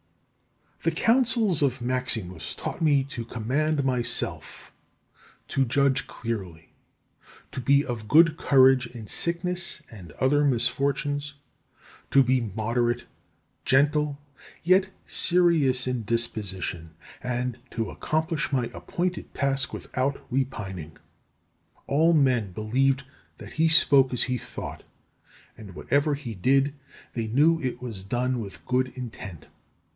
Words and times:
15. 0.79 0.91
The 0.95 0.99
counsels 0.99 1.61
of 1.61 1.79
Maximus 1.79 2.55
taught 2.55 2.81
me 2.81 3.03
to 3.03 3.23
command 3.23 3.83
myself, 3.83 4.73
to 5.49 5.63
judge 5.63 6.07
clearly, 6.07 6.73
to 7.51 7.61
be 7.61 7.85
of 7.85 8.07
good 8.07 8.35
courage 8.35 8.87
in 8.87 9.05
sickness 9.05 9.83
and 9.91 10.11
other 10.13 10.43
misfortunes, 10.43 11.35
to 12.09 12.23
be 12.23 12.41
moderate, 12.55 13.05
gentle, 13.63 14.17
yet 14.63 14.89
serious 15.05 15.85
in 15.85 16.03
disposition, 16.03 16.95
and 17.21 17.59
to 17.69 17.91
accomplish 17.91 18.51
my 18.51 18.65
appointed 18.73 19.31
task 19.35 19.71
without 19.71 20.19
repining. 20.31 20.97
All 21.85 22.11
men 22.11 22.53
believed 22.53 23.03
that 23.37 23.51
he 23.51 23.67
spoke 23.67 24.11
as 24.13 24.23
he 24.23 24.39
thought; 24.39 24.81
and 25.55 25.75
whatever 25.75 26.15
he 26.15 26.33
did, 26.33 26.73
they 27.13 27.27
knew 27.27 27.59
it 27.61 27.83
was 27.83 28.03
done 28.03 28.39
with 28.39 28.65
good 28.65 28.87
intent. 28.97 29.45